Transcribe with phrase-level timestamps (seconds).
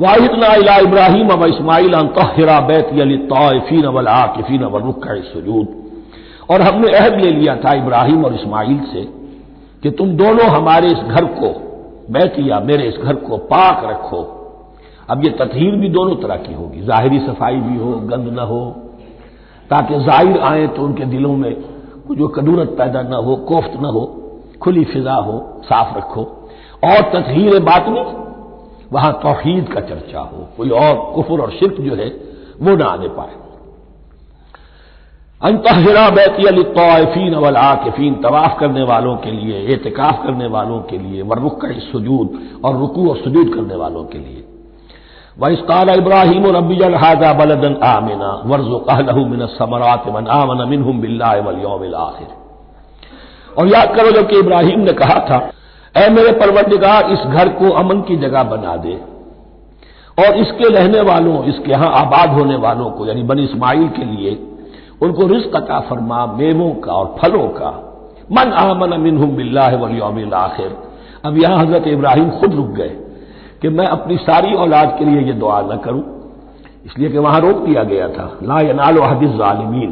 [0.00, 0.46] वाहिदना
[0.80, 5.68] इब्राहिम अब इस्माइल तहरा बैतफ़ीन वल आकिफ़ीन वरुक सजूद।
[6.50, 9.02] और हमने अहद ले लिया था इब्राहिम और इस्माइल से
[9.82, 11.48] कि तुम दोनों हमारे इस घर को,
[12.10, 14.22] बैतिया मेरे इस घर को पाक रखो।
[15.10, 18.64] अब ये तथहीर भी दोनों तरह की होगी। जाहिरी सफ़ाई भी हो, गंद न हो,
[19.70, 21.52] ताकि ज़ाहिर आए तो उनके दिलों में
[22.10, 24.04] जो कदूरत पैदा न हो, कोफ्त न हो,
[24.62, 26.22] खुली फिजा हो, साफ़ रखो।
[26.84, 28.23] और तथहीर बात नहीं
[28.94, 32.08] वहाँ तोहीद का चर्चा हो, कोई और कुफर और शिरक जो है,
[32.62, 33.42] वो ना आने पाए।
[35.40, 40.98] अंतरा बैती अली तोफ़ीन अवल आकिफीन, तवाफ करने वालों के लिए एहतिकाफ करने वालों के
[40.98, 44.44] लिए वरुक सजूद, और रुकू और सजूद करने वालों के लिए।
[45.38, 52.28] वस्ताल इब्राहिम और रबी हाजा बलदन आमिना वर्जो कहलहू मिन समरात मन आमन बिल्लावल आखिर।
[53.58, 55.38] और याद करो जबकि इब्राहिम ने कहा था
[55.96, 59.00] ऐ मेरे परवरदिगार, इस घर को अमन की जगह बना दे।
[60.18, 64.46] और इसके रहने वालों, इसके यहाँ आबाद होने वालों को, यानी बन इस्माइल के लिए,
[65.02, 67.70] उनको रिस्क अता फरमा मेवों का और फलों का।
[68.32, 70.76] मन आमन मिनहुम बिल्लावल आखिर।
[71.24, 72.96] अब यहाँ हज़रत इब्राहिम खुद रुक गए
[73.62, 76.02] कि मैं अपनी सारी औलाद के लिए यह दुआ न करूँ।
[76.86, 79.90] इसलिए कि वहाँ रोक दिया गया था। ला यनाल हदीस ालिमीन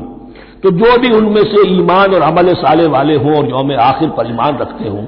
[0.62, 4.30] तो जो भी उनमें से ईमान और अमल साले वाले हों और यौम आखिर पर
[4.30, 5.04] ईमान रखते हों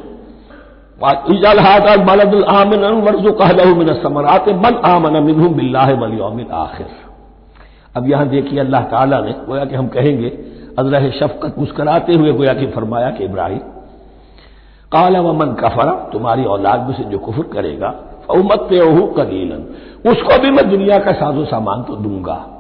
[6.53, 6.87] आखिर
[7.97, 10.29] अब यहाँ देखिए अल्लाह ताला ने, गोया कि हम कहेंगे
[10.79, 13.59] अजरह शफकत मुस्कराते हुए गोया कि फरमाया कि इब्राहिम,
[14.93, 17.95] काला व कफरा, तुम्हारी औलाद में से जो कुफर करेगा
[18.31, 18.69] उमत
[19.17, 19.65] कलीलन
[20.11, 22.51] उसको भी मैं दुनिया का साजो सामान तो दूँगा।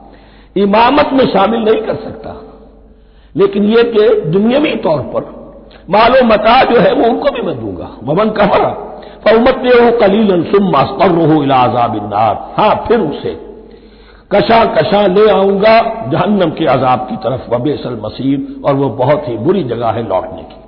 [0.56, 2.34] इमामत में शामिल नहीं कर सकता।
[3.36, 5.43] लेकिन यह कि दुनियावी तौर पर
[5.90, 8.68] मालो मता जो है वो उनको भी मैं दूँगा। वमन कफरा
[9.26, 13.32] फमत हो कलीलन सुम मास्तर हो इलाजाबिन्नार हाँ फिर उसे।
[14.34, 15.78] कशा कशा ले आऊँगा
[16.10, 20.42] जहन्नम के अजाब की तरफ़ वबेसल मसीर, और वो बहुत ही बुरी जगह है लौटने
[20.42, 20.62] की।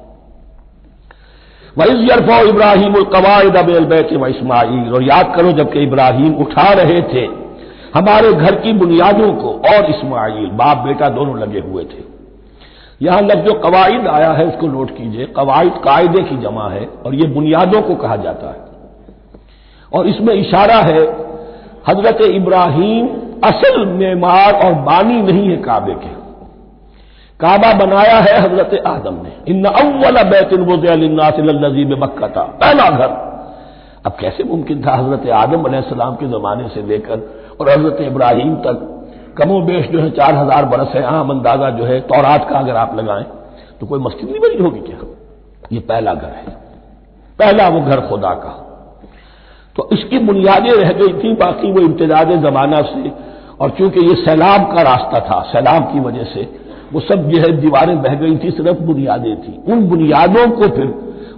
[1.77, 7.01] वैज यरफो इब्राहिम कवायद अब बैत व इस्माइल। और याद करो जबकि इब्राहिम उठा रहे
[7.13, 7.25] थे,
[7.95, 12.06] हमारे घर की बुनियादों को और इस्माइल, बाप बेटा दोनों लगे हुए थे।
[13.01, 17.27] यहाँ लफ्ज कवायद आया है उसको नोट कीजिए। कवायद कायदे की जमा है और ये
[17.29, 18.65] बुनियादों को कहा जाता है।
[19.93, 21.01] और इसमें इशारा है,
[21.89, 23.09] हज़रत इब्राहिम
[23.45, 26.15] असल मेमार और बानी नहीं है काबे के।
[27.41, 33.25] काबा बनाया है हज़रत आदम ने। इन अव्वल बैतिन वोजीब मक्का था, पहला घर।
[34.07, 37.19] अब कैसे मुमकिन था हज़रत आदम सलाम के जमाने से लेकर
[37.61, 38.93] और हज़रत इब्राहिम तक
[39.39, 42.77] कमो बेश जो है चार हज़ार बरस है, आम अंदाज़ा जो है, तौरात का अगर
[42.77, 43.25] आप लगाएँ
[43.81, 44.99] तो कोई मस्जिद नहीं बनी होगी क्या?
[45.73, 46.57] ये पहला घर है।
[47.39, 48.53] पहला वो घर खुदा का।
[49.77, 53.13] तो इसकी बुनियादें रह गई थी, बाकी वो इम्तदाद जमाना से,
[53.61, 56.49] और चूँकि ये सैलाब का रास्ता था, सैलाब की वजह से,
[56.93, 60.87] वो सब जो है दीवारें बह गई थी, सिर्फ़ बुनियादें थी। उन बुनियादों को फिर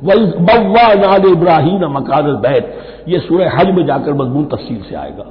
[0.05, 2.75] बव्वा नाद इब्राहिम मकान बैत,
[3.09, 5.25] ये सूर्य हज में जाकर मजमून तफसील से आएगा।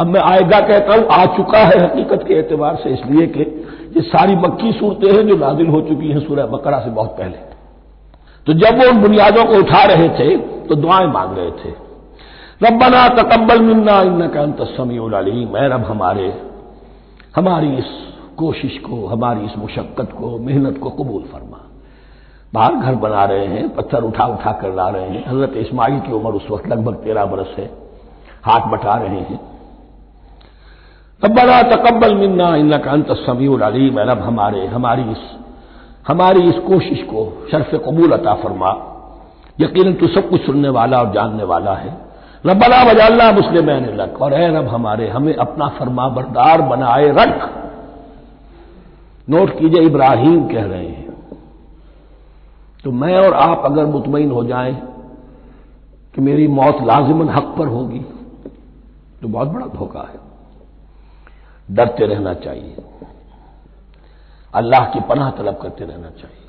[0.00, 3.42] अब मैं आएगा कहता हूँ, आ चुका है हकीकत के एतबार से इसलिए कि
[3.96, 7.38] ये सारी मक्की सूरतें हैं जो नाजिल हो चुकी हैं सूर्य बकरा से बहुत पहले।
[8.46, 10.36] तो जब वो उन बुनियादों को उठा रहे थे
[10.66, 11.70] तो दुआएँ मांग रहे थे।
[12.62, 14.98] रब्बना तकब्बल मिन्ना इन का तस्मी
[15.46, 16.32] मैं रब हमारे,
[17.36, 17.90] हमारी इस
[18.36, 21.60] कोशिश को, हमारी इस मुशक्कत को, मेहनत को कबूल फरमा।
[22.54, 26.12] बाहर घर बना रहे हैं, पत्थर उठा उठा कर ला रहे हैं। हज़रत इस्माइल की
[26.12, 27.70] उम्र उस वक्त लगभग तेरह बरस है।
[28.42, 29.40] हाथ बटा रहे हैं।
[31.24, 35.18] रब्बना तकबल मिन्ना इन का अंत समीउल अलीम रब हमारे, हमारी इस
[36.08, 38.70] हमारी इस कोशिश को शर्फ कबूल अता फरमा।
[39.60, 41.90] यकीन तू सब कुछ सुनने वाला और जानने वाला है।
[42.46, 47.48] रबना वजाल्ला मुस्लिम लक और ए रब हमारे, हमें अपना फरमा बरदार बनाए रख।
[49.28, 51.08] नोट कीजिए, इब्राहिम कह रहे हैं।
[52.84, 54.74] तो मैं और आप अगर मुतमिन हो जाएँ
[56.14, 57.98] कि मेरी मौत लाजिमन हक पर होगी
[59.22, 60.29] तो बहुत बड़ा धोखा है।
[61.70, 62.76] डरते रहना चाहिए।
[64.54, 66.48] अल्लाह की पनाह तलब करते रहना चाहिए।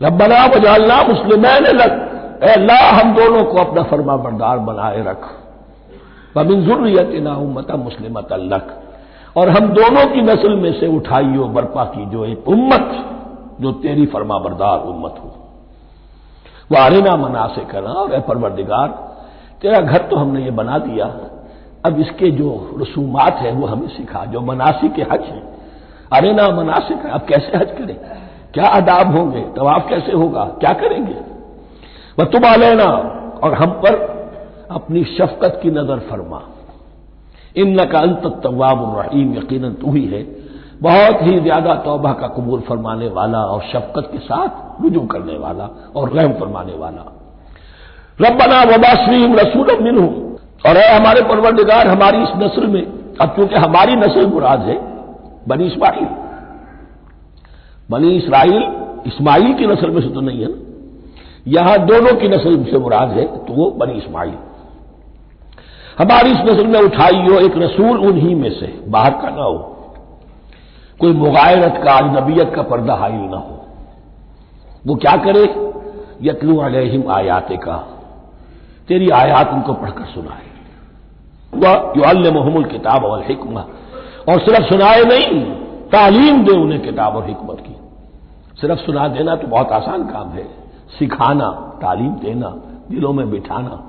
[0.00, 5.28] रबना बजालना मुस्लिमैन लग अल्लाह, हम दोनों को अपना फर्मा बरदार बनाए रख।
[6.36, 8.72] बबिन जुर्रियत ना उम्मत मुस्लिमत अल्लख
[9.36, 12.88] और हम दोनों की नस्ल में से उठाइयो, बर्पा की जो एक उम्मत,
[13.60, 15.30] जो तेरी फर्मा बरदार उम्मत हो।
[16.72, 18.88] वह आरेना मना से करना और परवरदिगार,
[19.62, 21.06] तेरा घर तो हमने ये बना दिया।
[21.86, 25.42] अब इसके जो रसूमात हैं, वो हमें सिखा, जो मनासी के हज हैं।
[26.12, 27.96] अरेना मनासिक अब कैसे हज करें?
[28.54, 29.40] क्या अदाब होंगे?
[29.40, 30.44] तवाफ कैसे होगा?
[30.44, 31.14] क्या करेंगे?
[32.18, 32.84] वह तुम आलेना
[33.42, 33.94] और हम पर
[34.70, 36.40] अपनी शफकत की नज़र फरमा।
[37.56, 40.22] इन न का अंत तवाब रहीम यकीन तू ही है।
[40.82, 45.68] बहुत ही ज़्यादा तौबा का कबूल फरमाने वाला, और शफकत के साथ रुजू करने वाला,
[45.96, 47.02] और रहम फरमाने वाला।
[48.20, 49.98] रबना वबासरीम रसूल मिन
[50.64, 52.82] और है हमारे परवरदिगार, हमारी इस नस्ल में,
[53.20, 54.76] अब चूँकि हमारी नस्ल मुराद है,
[55.48, 56.06] बनी इस्माइल।
[57.90, 58.62] बनी इसराइल,
[59.06, 60.56] इस्माइल की नस्ल में से तो नहीं है ना?
[61.48, 64.34] यहाँ दोनों की नस्ल से मुराद है तो वो बनी इस्माइल।
[65.98, 69.58] हमारी इस नस्ल में उठाई हो एक रसूल उन्हीं में से, बाहर का ना हो।
[71.00, 73.58] कोई मुगायरत का अजनबियत का पर्दा हाइल ना हो।
[74.86, 75.44] वो क्या करे?
[76.22, 77.76] यतलू अलहिम आयात का
[78.88, 80.50] तेरी आयात उनको पढ़कर सुनाए।
[81.54, 83.60] वह युल मोहम्मल किताब और हिकमा।
[84.28, 85.44] और सिर्फ़ सुनाए नहीं,
[85.86, 87.76] तालीम दे उन्हें किताब और हिकमत की।
[88.60, 90.44] सिर्फ़ सुना देना तो बहुत आसान काम है।
[90.98, 91.50] सिखाना,
[91.82, 92.48] तालीम देना,
[92.90, 93.88] दिलों में बिठाना।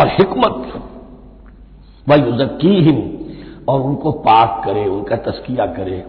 [0.00, 0.82] और हिकमत
[2.08, 3.18] वह युजक्की हिम
[3.68, 6.06] और उनको पाक करे, उनका तस्किया करे।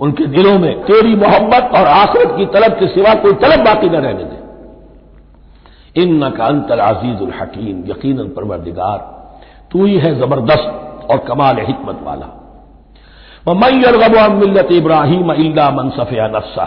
[0.00, 3.92] उनके दिलों में तेरी मोहब्बत और आखिरत की तलब के सिवा कोई तलब बाकी न
[3.92, 4.42] रहने दे।
[6.02, 9.21] इन न का अंतर अज़ीज़ हकीम यकीन परवरदिगार।
[9.72, 12.26] तू ही है ज़बरदस्त और कमाल हिकमत वाला।
[13.46, 16.64] मैरगब मिलत इब्राहिम अल्ला मनसफिया नफ्सा।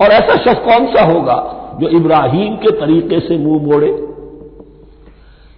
[0.00, 1.38] और ऐसा शख्स कौन सा होगा
[1.80, 3.88] जो इब्राहिम के तरीके से मुँह मोड़े?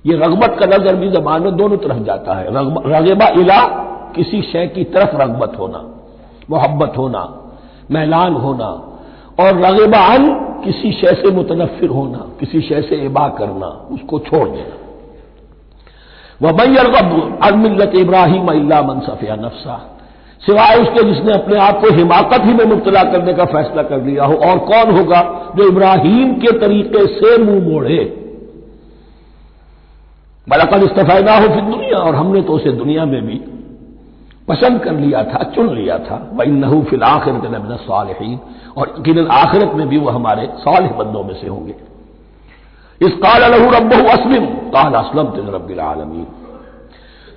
[0.05, 3.61] ये रगबत का नज़र भी जबान में दोनों तरफ़ जाता है। रगबा इला
[4.17, 5.85] किसी शय की तरफ़ रगबत होना,
[6.51, 7.23] मोहब्बत होना,
[7.91, 8.69] मैलान होना,
[9.41, 10.29] और रगबा अन
[10.65, 14.88] किसी शय से मुतनफिर होना, किसी शय से इबा करना, उसको छोड़ देना।
[16.43, 19.77] वह मैरगब अनमिलत इब्राहिम अल्ला मनसफिया नफसा।
[20.43, 24.25] सिवाय उसके जिसने अपने आप को हिमाकत ही में मुबतला करने का फैसला कर लिया
[24.25, 27.99] हो, और कौन होगा जो इब्राहिम के तरीके से मुँह मोड़े?
[30.49, 33.41] बलकद इस्तफायदा हो फिर दुनिया, और हमने तो उसे दुनिया में भी
[34.49, 38.39] पसंद कर लिया था, चुन लिया था। वही नहू फिल आखिरत नबिन सालहीन,
[38.77, 41.88] और यकीन आखिरत में भी वह हमारे साल बंदों में से होंगे।
[43.03, 46.27] इस काल लहू रब असलिम। काल असलम तिल रबिल आलमीन।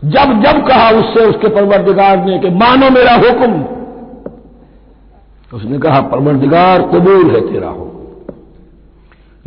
[0.05, 3.81] जब जब कहा उससे उसके परवरदिगार ने कि मानो मेरा हुक्म।
[5.57, 7.87] उसने कहा, परवरदिगार कबूल है तेरा हो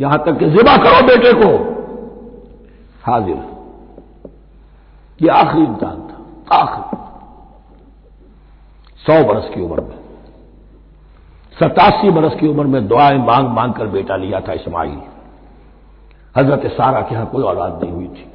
[0.01, 1.75] यहाँ तक कि जिबा करो बेटे को।
[3.03, 3.37] हाजिर।
[5.21, 6.97] ये आखिरी इम्तान था। आखिरी।
[8.97, 9.99] सौ बरस की उम्र में।
[11.59, 15.01] सतासी बरस की उम्र में दुआएँ मांग मांग कर बेटा लिया था इस्माइल।
[16.35, 18.25] हज़रत सारा के यहाँ कोई औलाद नहीं हुई थी।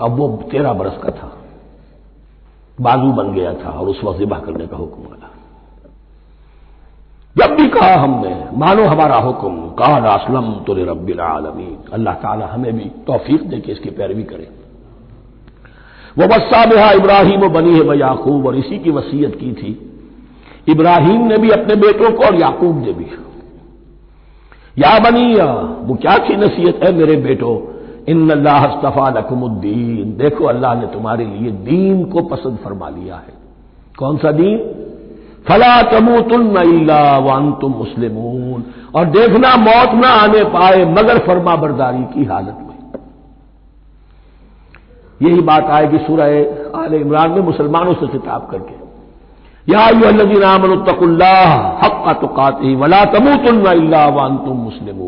[0.00, 1.32] अब वो तेरह बरस का था।
[2.80, 5.30] बाजू बन गया था और उस वक्त जिबा करने का हुक्म आया
[7.36, 12.72] जब भी कहा हमने, मानो हमारा हुक्म, काल असलम तुर रबिल आलमी अल्लाह ताला हमें
[12.72, 14.46] भी तोफीक दे के इसकी पैरवी करें।
[16.18, 19.72] वह बस्सा बेहा इब्राहिम बनी है व याकूब, और इसी की वसीयत की थी।
[20.68, 23.04] इब्राहिम ने भी अपने बेटों को और याकूब ने भी।
[24.76, 25.46] या बनी या
[25.82, 27.52] वो क्या थी नसीहत है मेरे बेटो?
[28.08, 29.10] इन अल्लाह अस्तफा
[30.18, 33.32] देखो अल्लाह ने तुम्हारे लिए दीन को पसंद फरमा लिया है।
[33.98, 34.58] कौन सा दीन?
[35.48, 38.16] फला तमूतुल्ला वन तुम मुस्लिम
[38.94, 43.00] और देखना मौत ना आने पाए मगर फर्मा बरदारी की हालत में।
[45.22, 48.85] यही बात आएगी सूरह आल इमरान में मुसलमानों से खिताब करके।
[49.68, 49.80] या
[51.76, 55.00] हक का तुकाती वला तमूतुल्ला वन तुम मुस्लिम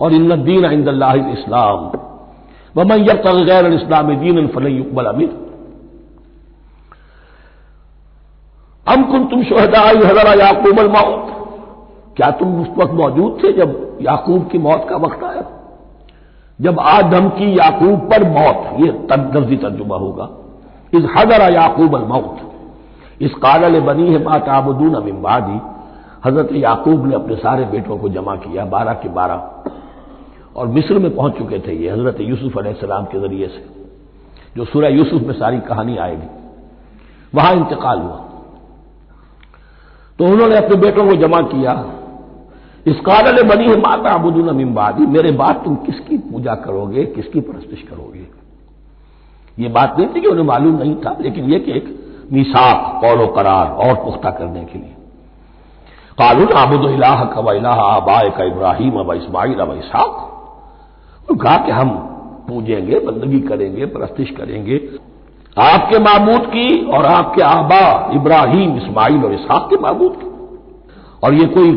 [0.00, 1.90] और इन दीन इंदल्ला इस्लाम।
[2.76, 5.42] वमन यब गैर इस्लाम दीन फलई युकबल अमिर
[8.86, 11.28] कुन तुम शहदा हजरा याकूब मौत।
[12.16, 15.42] क्या तुम उस वक्त मौजूद थे जब याकूब की मौत का वक्त आया?
[16.60, 18.88] जब आदम की याकूब पर मौत, ये
[19.34, 20.30] लफ्जी तर्जुमा होगा।
[20.94, 22.51] इस हजरा याकूब मौत।
[23.20, 25.60] इस कालल बनी है मात आबदून अमिम्बादी
[26.26, 29.70] हज़रत याकूब ने अपने सारे बेटों को जमा किया, बारह के बारह।
[30.56, 33.64] और मिस्र में पहुँच चुके थे ये हज़रत यूसुफ अलैहिस्सलाम के ज़रिए से,
[34.56, 36.28] जो सूर्य यूसुफ में सारी कहानी आएगी।
[37.34, 38.16] वहाँ इंतकाल हुआ।
[40.18, 41.72] तो उन्होंने अपने बेटों को जमा किया।
[42.86, 47.82] इस कानल बनी है माता अबुदून अमीम्बादी मेरे बाद तुम किसकी पूजा करोगे, किसकी परस्तिश
[47.82, 48.26] करोगे?
[49.58, 52.01] ये बात नहीं थी कि उन्हें मालूम नहीं था, लेकिन यह कि एक
[52.32, 54.94] मिसाक, कौलो करार और पुख्ता करने के लिए।
[56.18, 60.28] कानून आबुद इलाह का इलाह आबाए का इब्राहिम अब इस्माइल अब इसहाक।
[61.42, 61.90] कहा कि हम
[62.48, 64.80] पूजेंगे, बंदगी करेंगे, परस्तिश करेंगे।
[65.58, 70.32] आपके मामूद की और आपके आबा इब्राहिम, इस्माइल और इसहाक के मामूद की।
[71.24, 71.70] और ये कोई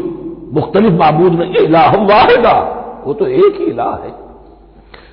[0.53, 2.71] मुख्तलिफ़ मामूद नहीं इलाह वाहिदा।
[3.05, 4.11] वो तो एक ही इलाह है।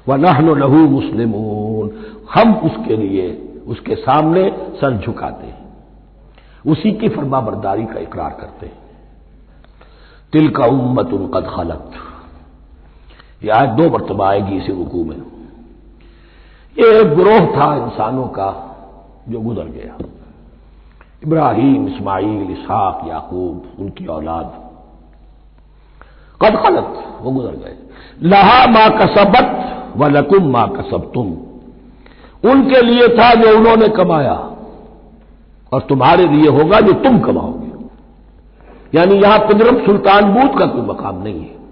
[0.08, 1.30] वह नहन लहू मुस्लिम
[2.34, 4.50] हम उसके लिए उसके सामने
[4.80, 5.62] सर झुकाते हैं।
[6.66, 8.82] उसी की फरमा बरदारी का इकरार करते हैं।
[10.32, 11.90] तिल का उम्मत उनकद खलत।
[13.44, 15.16] यह आज दो मरतबा आएगी इसी रुकू में।
[16.78, 18.68] ये एक ग्रोह था इंसानों का
[19.28, 19.96] जो गुजर गया।
[21.26, 24.72] इब्राहिम, इस्माइल, इसहाक, याकूब, उनकी औलाद।
[26.42, 27.76] कद खलत, वो गुजर गए।
[28.22, 29.58] लहा माँ कसबत
[29.96, 31.51] व लकुम माँ कसब तुम
[32.44, 34.48] उनके लिए था जो उन्होंने कमाया।
[35.72, 37.72] और तुम्हारे लिए होगा जो तुम कमाओगे।
[38.98, 41.62] यानी यहाँ पिदरम सुल्तान बूथ का कोई मकाम नहीं है।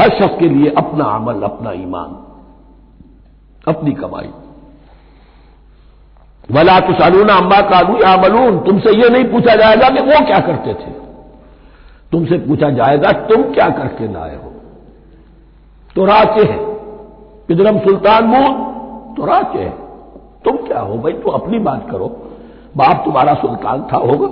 [0.00, 2.26] हर शख्स के लिए अपना अमल, अपना ईमान,
[3.68, 4.30] अपनी कमाई।
[6.50, 10.74] वला तुसालूना अम्मा कालू या मलून तुमसे यह नहीं पूछा जाएगा कि वो क्या करते
[10.74, 10.90] थे।
[12.12, 14.52] तुमसे पूछा जाएगा, तुम क्या करके लाए हो।
[15.94, 16.71] तो राचे है।
[17.52, 18.52] पिदरम सुल्तान मून
[19.14, 19.70] तो राचे है।
[20.44, 21.12] तुम क्या हो भाई?
[21.12, 22.06] तो अपनी बात करो।
[22.76, 24.26] बाप तुम्हारा सुल्तान था, होगा।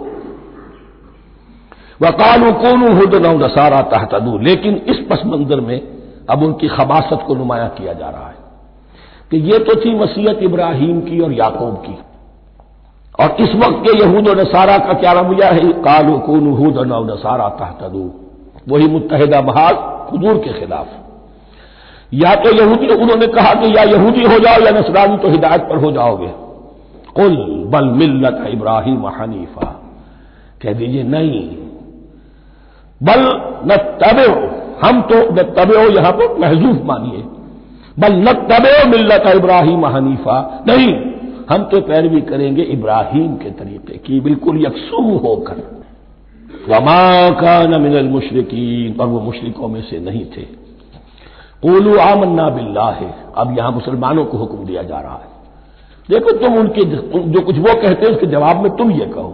[2.09, 5.81] वकालू कौन हुद नौ नसारा तहतदू। लेकिन इस पस मंजर में
[6.31, 8.35] अब उनकी खबासत को नुमाया किया जा रहा है
[9.31, 11.99] कि ये तो थी वसीयत इब्राहिम की और याकूब की।
[13.25, 15.73] और इस वक्त के यहूद और नसारा का क्या रवैया है?
[15.73, 18.11] कालू कौन हूद नौ नसारा तहतदू।
[18.69, 19.75] वही मुतहदा महाज
[20.15, 20.87] हजूर के खिलाफ।
[22.15, 25.77] या तो यहूदी, उन्होंने कहा कि या यहूदी हो जाओ या नसरानी तो हिदायत पर
[25.77, 26.29] हो जाओगे।
[27.15, 27.37] कुल
[27.67, 29.83] बल मिल्लत इब्राहिम हनीफा।
[30.63, 31.51] कह दीजिए, नहीं।
[33.03, 33.21] बल
[33.65, 37.23] न तबे हम तो न तबे यहाँ पर महजूफ मानिए।
[37.99, 40.95] बल न तबे मिल्लत इब्राहिम हनीफा। नहीं,
[41.51, 45.81] हम तो पैरवी करेंगे इब्राहिम के तरीके की, बिल्कुल यकसू होकर।
[46.69, 50.60] वमा का न मिनल मुशरकिन, और वो मुशरकों में से नहीं थे।
[51.63, 55.29] कोलू आमन्ना बिल्ला है अब यहाँ मुसलमानों को हुक्म दिया जा रहा है।
[56.09, 59.31] देखो, तुम उनके जो कुछ वो कहते हैं, उसके जवाब में तुम ये कहो।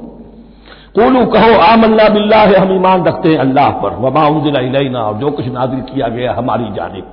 [0.95, 5.30] कोलू कहो, आमन्ना बिल्ला है हम ईमान रखते हैं अल्लाह पर। वमा उमजिला और जो
[5.30, 7.12] कुछ नाजिल किया गया हमारी जानब।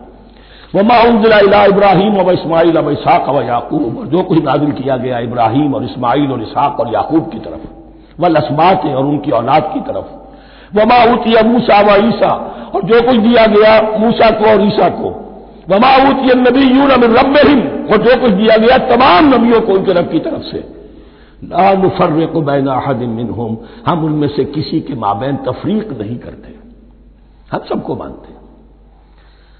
[0.75, 5.19] वमा उमजिला इब्राहिम अब इस्माइल अब इसहाक अब याकूब, और जो कुछ नाजिल किया गया
[5.19, 9.79] इब्राहिम और इस्माइल और इसहाक और याकूब की तरफ़। वल असबात और उनकी औलाद की
[9.81, 10.22] तरफ़।
[10.73, 12.31] वमा उतिया मूसा व ईसा।
[12.75, 15.09] और जो कुछ दिया गया मूसा को और ईसा को।
[15.69, 17.35] वमा उतिया नबी यून अमिन रब
[17.91, 20.63] और जो कुछ दिया गया तमाम नबियों को उनके रब की तरफ़ से।
[21.77, 26.55] मुफर्र को बैना हदिन होम हम उनमें से किसी के माबेन तफरीक नहीं करते।
[27.51, 28.41] हम सबको मानते हैं।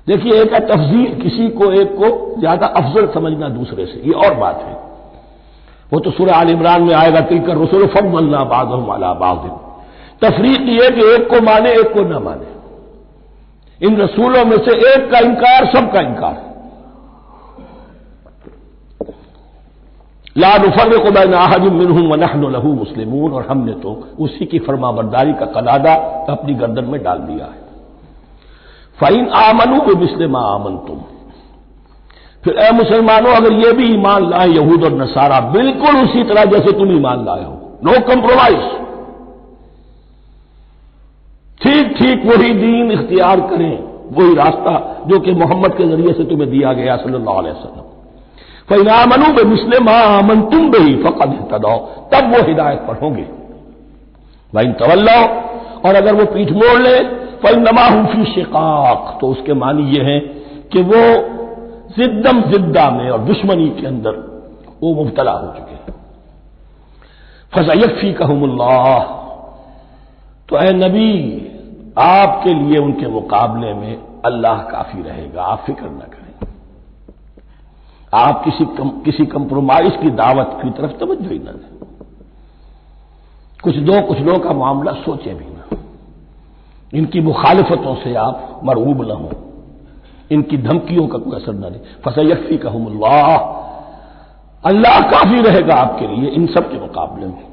[0.08, 4.34] देखिए, एक है तफजील, किसी को, एक को ज़्यादा अफजल समझना दूसरे से। ये और
[4.36, 4.74] बात है।
[5.93, 9.51] वो तो सुर आल इमरान में आएगा तिलकर रसुल फम अल्लाह बाद अला बाद
[10.22, 12.51] तफरीक ये कि एक को माने, एक को न माने।
[13.82, 16.51] इन रसूलों में से एक का इंकार सबका इंकार है
[20.36, 24.91] ला नुफर को बैन आहजुम मिनहूं वनहन लहू मुस्लिमून, और हमने तो उसी की फर्मा
[24.91, 25.93] बरदारी का कलादा
[26.29, 27.62] अपनी गर्दन में डाल दिया है।
[29.00, 31.01] फाइन आमनू व मिसलमा आमन तुम
[32.43, 36.72] फिर ए मुसलमानों, अगर ये भी ईमान लाए, यहूद और नसारा, बिल्कुल उसी तरह जैसे
[36.72, 37.53] तुम ईमान लाए हो।
[37.84, 38.62] नो कंप्रोमाइज
[41.63, 43.74] ठीक ठीक वही दीन इख्तियार करें,
[44.12, 44.74] वही रास्ता
[45.08, 47.82] जो कि मोहम्मद के ज़रिए से तुम्हें दिया गया सल्लल्लाहु अलैहि
[48.70, 51.77] फैनामनु बे मुस्लिम आमन तुम भी फकद तदाओ
[52.12, 53.25] तब वो हिदायत पर होंगे।
[54.53, 55.17] वही तवल्लो,
[55.86, 56.98] और अगर वो पीठ मोड़ ले
[57.39, 60.20] फल नमा फ़ी शिकाक। तो उसके मानी ये है
[60.74, 61.01] कि वो
[61.98, 64.13] जिद्दम जिद्दा में और दुश्मनी के अंदर
[64.84, 65.96] वो मुबतला हो चुके हैं।
[67.53, 69.00] फजयफी कहमुल्लाह
[70.50, 71.12] तो ए नबी
[71.97, 76.47] आपके लिए उनके मुकाबले में अल्लाह काफ़ी रहेगा आप फ़िक्र न करें।
[78.13, 81.88] आप किसी कम, किसी कंप्रोमाइज की दावत की तरफ़ तवज्जो ही न दें।
[83.63, 85.77] कुछ दो कुछ दो का मामला सोचे भी ना।
[86.93, 89.31] इनकी मुखालफतों से आप मरऊब न हो।
[90.31, 93.38] इनकी धमकियों का कोई असर न दे। फसयफी कहमुल्लाह
[94.63, 97.52] अल्लाह काफ़ी रहेगा आपके लिए इन सब के मुकाबले में।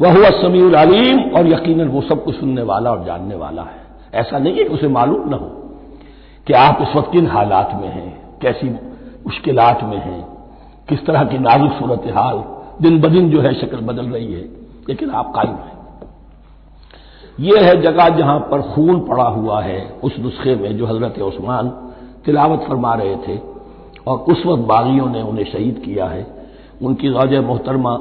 [0.00, 3.84] वह हुआ समीउल अलीम और यकीनन वो सब कुछ सुनने वाला और जानने वाला है।
[4.14, 5.46] ऐसा नहीं है कि उसे मालूम न हो
[6.46, 8.68] कि आप इस वक्त किन हालात में हैं, कैसी
[9.26, 10.24] मुश्किलात में हैं,
[10.88, 12.42] किस तरह की नाजुक सूरत हाल
[12.82, 14.42] दिन ब दिन जो है शक्ल बदल रही है,
[14.88, 15.74] लेकिन आप कायम हैं।
[17.40, 21.68] यह है जगह जहाँ पर खून पड़ा हुआ है उस नुस्खे में जो हज़रत उस्मान
[22.24, 23.38] तिलावत फरमा रहे थे
[24.06, 26.26] और उस वक्त बागियों ने उन्हें शहीद किया है।
[26.82, 27.96] उनकी गौज मोहतरमा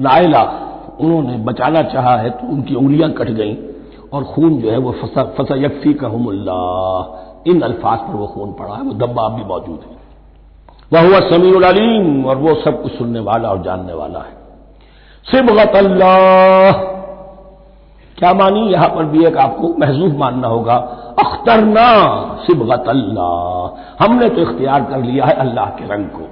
[0.00, 0.42] नायला
[1.00, 3.56] उन्होंने बचाना चाहा है तो उनकी उंगलियाँ कट गईं
[4.12, 6.60] और खून जो है वो फसा फसा यकफी कहमुल्ला
[7.46, 9.98] इन अल्फाज पर वो खून पड़ा है, वो दब्बा भी मौजूद है।
[10.92, 14.38] वह हुआ समीउल अलीम और वो सब कुछ सुनने वाला और जानने वाला है।
[15.26, 16.72] सिबगत अल्लाह।
[18.18, 18.60] क्या मानी?
[18.60, 20.74] यहाँ पर भी एक आपको महजूब मानना होगा,
[21.20, 21.86] अख्तरना
[22.46, 26.26] सिबगत अल्लाह। हमने तो इख्तियार कर लिया है अल्लाह के रंग को।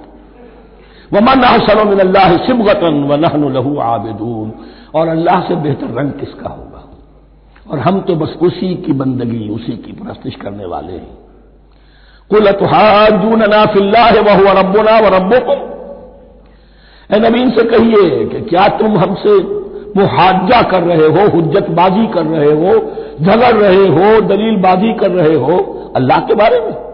[1.13, 4.51] वह मन हसन अल्लाह सिबगतन व नहन लहू आबिदून
[4.95, 6.83] और अल्लाह से बेहतर रंग किसका होगा?
[7.71, 11.17] और हम तो बस उसी की बंदगी, उसी की प्रस्तिश करने वाले हैं।
[12.29, 15.69] कुल तुहाजून नाफिल्ला वह रबुना व रबोकुम
[17.25, 19.59] नबीन से कहिए कि क्या तुम हमसे
[19.97, 22.79] मुहाजा कर रहे हो, हुज्जतबाजी कर रहे हो,
[23.21, 25.57] झगड़ रहे हो, दलीलबाजी कर रहे हो
[25.95, 26.88] अल्लाह के बारे में?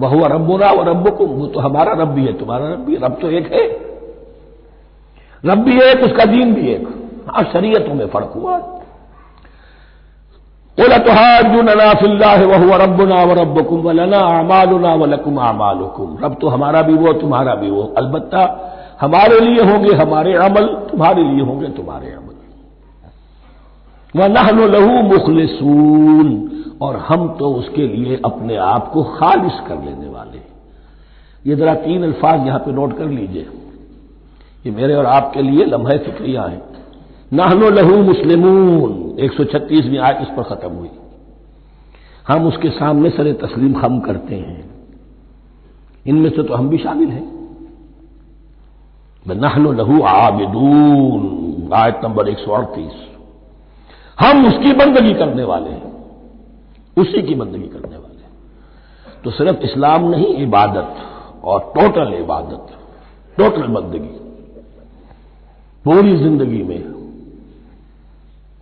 [0.00, 3.30] वह रबुना व रबुकुम वो तो हमारा रब भी है, तुम्हारा रब भी रब तो
[3.30, 3.68] एक है।
[5.44, 6.88] रब भी एक, उसका दीन भी एक।
[7.28, 8.56] हाँ शरीयतों में फ़र्क हुआ।
[10.78, 17.54] उलतहाजुनाफिल्ला वह रबना व रबकुम वलना अमालना वलकुम अमालुकुम रब तो हमारा भी वो, तुम्हारा
[17.54, 18.70] भी वो। अलबत्ता,
[19.00, 22.24] हमारे लिए होंगे हमारे अमल, तुम्हारे लिए होंगे तुम्हारे अमल।
[24.16, 30.08] व नहनो लहू मुखलसून। और हम तो उसके लिए अपने आप को खालिश कर लेने
[30.08, 30.38] वाले
[31.46, 33.48] ये जरा तीन अल्फाज यहाँ पे नोट कर लीजिए।
[34.66, 36.62] ये मेरे और आपके लिए लम्हे फिक्रिया हैं।
[37.32, 40.90] नाहनो लहू मुस्लिमून। एक सौ छत्तीसवीं आयत इस पर खत्म हुई।
[42.28, 44.64] हम उसके सामने सरे तस्लीम खम करते हैं।
[46.06, 47.32] इनमें से तो हम भी शामिल हैं।
[49.26, 52.92] नहनो लहू आबिदून। आयत नंबर एक सौ अड़तीस।
[54.20, 55.93] हम उसकी बंदगी करने वाले हैं।
[56.96, 58.12] उसी की बंदगी करने वाले
[59.24, 60.90] तो सिर्फ़ इस्लाम नहीं, इबादत
[61.44, 62.66] और टोटल इबादत
[63.38, 64.14] टोटल बंदगी।
[65.84, 66.82] पूरी ज़िंदगी में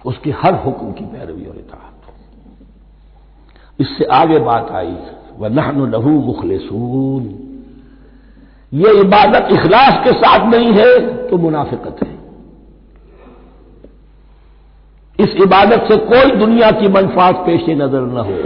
[0.04, 1.94] उसके हर हुक्म की पैरवी और इतात
[3.78, 4.96] इससे आगे बात आई
[5.38, 7.24] वह नहन लहू मुखलसून।
[8.72, 10.90] ये इबादत इखलास के साथ नहीं है
[11.28, 12.21] तो मुनाफिकत है।
[15.22, 18.36] इस इबादत से कोई दुनिया की मनफात पेश नज़र न हो।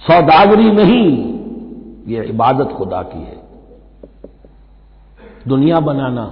[0.00, 1.08] सौदागरी नहीं,
[2.06, 3.40] ये इबादत खुदा की है।
[5.48, 6.24] दुनिया बनाना,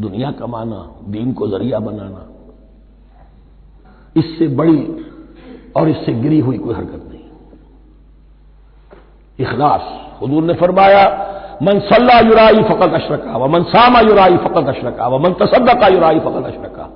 [0.00, 2.28] दुनिया कमाना, दीन को ज़रिया बनाना,
[4.16, 4.80] इससे बड़ी
[5.76, 7.20] और इससे गिरी हुई कोई हरकत नहीं।
[9.38, 9.82] इखलास,
[10.22, 11.04] हजूर ने फरमाया,
[11.62, 16.18] मन सल्ला युराई फ़कत अशरका, व मन सामा युराई फ़कत अशरका, व मन तसद्दा युराई
[16.20, 16.88] फ़कत अशरका।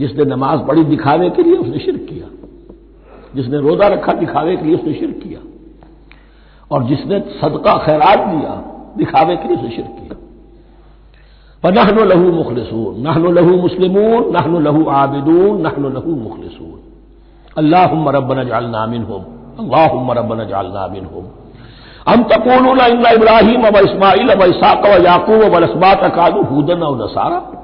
[0.00, 2.28] जिसने नमाज़ पढ़ी दिखावे के लिए उसने शिरक किया।
[3.34, 5.40] जिसने रोजा रखा दिखावे के लिए उसने शिरक किया।
[6.70, 8.54] और जिसने सदका खैरात दिया
[8.98, 10.16] दिखावे के लिए उसने शिरक किया।
[11.70, 16.78] नहनो लहू मुखलसून, नहनो लहू मुस्लिमून, नहनो लहू आबिदून, नहनो लहू मुखलसून।
[17.58, 19.24] अल्लाह रबन जालना मिन हम
[19.58, 21.28] अल्लाह रबन जालना मिन हम
[22.08, 27.59] हम तकोन इब्राहिम अब इस्माइल अब इसाक व याकूब अब असबात अकादू हूदन और नसारा।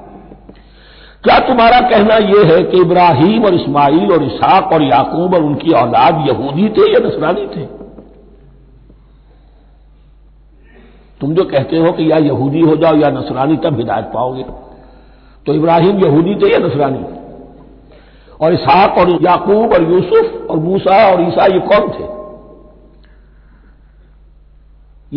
[1.27, 5.71] क्या तुम्हारा कहना यह है कि इब्राहिम और इस्माइल और इसाक और याकूब और उनकी
[5.71, 7.65] औलाद यहूदी थे या नसरानी थे?
[11.21, 14.43] तुम जो कहते हो कि या यहूदी हो जाओ या नसरानी, तब हिदायत पाओगे।
[15.45, 17.05] तो इब्राहिम यहूदी थे या नसरानी?
[18.41, 22.17] और इसहाक और याकूब और यूसुफ और मूसा और ईसा, ये कौन थे?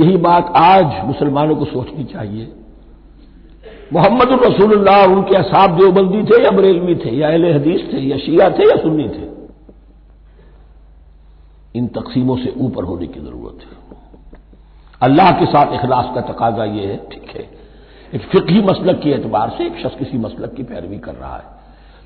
[0.05, 2.53] यही बात आज मुसलमानों को सोचनी चाहिए।
[3.92, 8.50] मोहम्मद रसूलुल्लाह उनके असाब देवबंदी थे या बरेलवी थे, या अहले हदीस थे, या शिया
[8.50, 9.29] थे या सुन्नी थे।
[11.79, 13.98] इन तकसीमों से ऊपर होने की ज़रूरत है।
[15.03, 17.48] अल्लाह के साथ इखलास का तकाजा यह है, ठीक है।
[18.14, 21.44] एक फिकी मसलक के एतबार से एक शख्स किसी मसलक की पैरवी कर रहा है।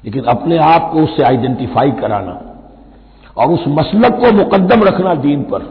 [0.05, 2.41] लेकिन अपने आप को उससे आइडेंटिफाई कराना
[3.37, 5.63] और उस मसलक को मुकदम रखना दीन पर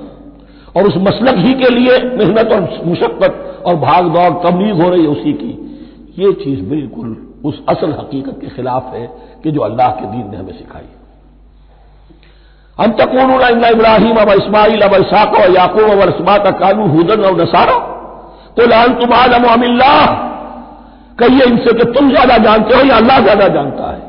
[0.77, 5.01] और उस मसलक ही के लिए मेहनत और मुशक्कत और भाग दौड़ तबलीग हो रही
[5.01, 5.72] है उसी की।
[6.19, 9.05] ये चीज़ बिल्कुल उस असल हकीकत के खिलाफ है
[9.43, 10.89] कि जो अल्लाह के दीन ने हमें सिखाई
[12.77, 13.31] हम तकून
[13.67, 17.77] इब्राहिम अब इस्माइल अब इसाक और याकूब और इसमात कानू हुदन और नसारा।
[18.67, 19.93] लान तुम आलम अमिल्ला
[21.19, 24.01] कहिए इनसे कि तुम ज़्यादा जानते हो या अल्लाह ज़्यादा जानता है?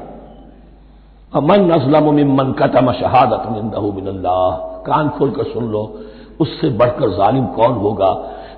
[1.33, 4.51] अमन नजलम मिमन कतम शहादत मिनल्लाह।
[4.87, 5.83] कान खोल कर सुन लो,
[6.41, 8.11] उससे बढ़कर जालिम कौन होगा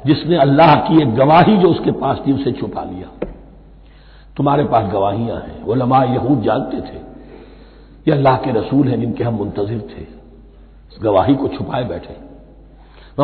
[0.07, 3.09] जिसने अल्लाह की एक गवाही जो उसके पास थी उसे छुपा लिया।
[4.37, 6.99] तुम्हारे पास गवाहियाँ हैं। वो लमा यहूद जानते थे।
[8.09, 12.17] ये अल्लाह के रसूल हैं जिनके हम मुंतजिर थे। इस गवाही को छुपाए बैठे।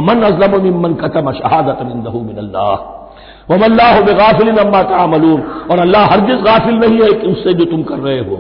[0.01, 1.79] मन अजलम मिमन कतम शहादत
[3.51, 8.37] वमल्लाह तामलून। और अल्लाह हरगिज गाफिल नहीं है कि उससे जो तुम कर रहे हो।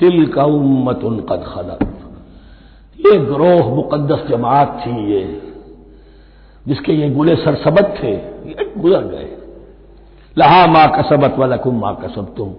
[0.00, 1.78] तिल का उम्मत कद खलत।
[3.06, 5.42] ये ग्रोह मुकद्दस जमात थी ये,
[6.68, 8.12] जिसके ये गुले सरसबत थे।
[8.48, 9.35] ये गुजर गए।
[10.36, 12.54] लहा माँ कसबत वलकुम माँ कसब तुम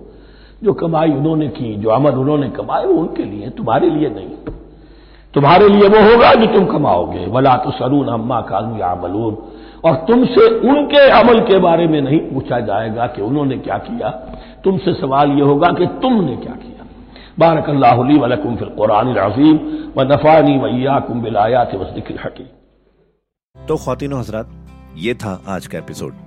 [0.63, 4.53] जो कमाई उन्होंने की, जो अमल उन्होंने कमाए, वो उनके लिए, तुम्हारे लिए नहीं।
[5.33, 9.37] तुम्हारे लिए वो होगा जो तुम कमाओगे। वला तो सरून अम्मा कानू या अमलून
[9.85, 14.09] और तुमसे उनके अमल के बारे में नहीं पूछा जाएगा कि उन्होंने क्या किया।
[14.63, 16.85] तुमसे सवाल यह होगा कि तुमने क्या किया।
[17.39, 19.57] बारक अल्लाहली वलकुम फिल कुरान अजीम।
[19.97, 24.49] व नफ़ानी वैयाकुम बिलायात वसदिकिल हकीम। तो खातिन हजरात,
[24.97, 26.26] ये था आज का एपिसोड।